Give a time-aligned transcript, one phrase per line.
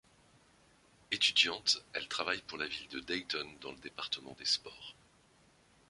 [1.11, 4.95] Étudiante, elle travaille pour la ville de Dayton dans le département des sports.